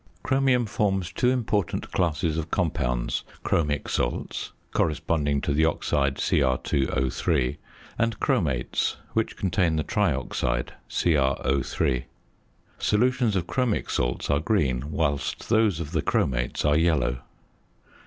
[0.23, 7.57] Chromium forms two important classes of compounds chromic salts, corresponding to the oxide Cr_O_,
[7.99, 12.03] and chromates, which contain the trioxide CrO_.
[12.79, 17.19] Solutions of chromic salts are green, whilst those of the chromates are yellow.